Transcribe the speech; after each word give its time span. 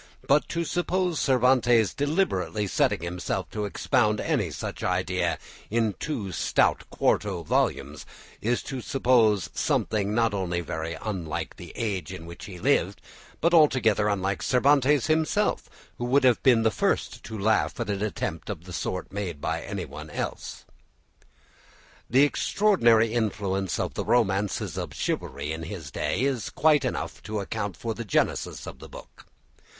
But 0.27 0.49
to 0.49 0.65
suppose 0.65 1.19
Cervantes 1.19 1.93
deliberately 1.93 2.65
setting 2.65 3.03
himself 3.03 3.51
to 3.51 3.65
expound 3.65 4.19
any 4.19 4.49
such 4.49 4.83
idea 4.83 5.37
in 5.69 5.93
two 5.99 6.31
stout 6.31 6.85
quarto 6.89 7.43
volumes 7.43 8.07
is 8.41 8.63
to 8.63 8.81
suppose 8.81 9.51
something 9.53 10.11
not 10.15 10.33
only 10.33 10.59
very 10.59 10.97
unlike 10.99 11.55
the 11.55 11.71
age 11.75 12.11
in 12.11 12.25
which 12.25 12.45
he 12.45 12.57
lived, 12.57 12.99
but 13.41 13.53
altogether 13.53 14.07
unlike 14.09 14.41
Cervantes 14.41 15.05
himself, 15.05 15.69
who 15.99 16.05
would 16.05 16.23
have 16.23 16.41
been 16.41 16.63
the 16.63 16.71
first 16.71 17.23
to 17.25 17.37
laugh 17.37 17.79
at 17.79 17.87
an 17.87 18.01
attempt 18.01 18.49
of 18.49 18.63
the 18.63 18.73
sort 18.73 19.11
made 19.13 19.39
by 19.39 19.61
anyone 19.61 20.09
else. 20.09 20.65
The 22.09 22.23
extraordinary 22.23 23.13
influence 23.13 23.79
of 23.79 23.93
the 23.93 24.03
romances 24.03 24.77
of 24.77 24.95
chivalry 24.95 25.51
in 25.51 25.61
his 25.61 25.91
day 25.91 26.21
is 26.21 26.49
quite 26.49 26.83
enough 26.85 27.21
to 27.21 27.39
account 27.39 27.77
for 27.77 27.93
the 27.93 28.03
genesis 28.03 28.65
of 28.65 28.79
the 28.79 28.89
book. 28.89 29.27